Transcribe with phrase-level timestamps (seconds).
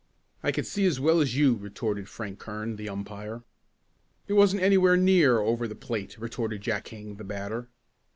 [0.41, 3.43] "I can see as well as you!" retorted Frank Kern, the umpire.
[4.27, 7.69] "It wasn't anywhere near over the plate," retorted Jack King, the batter.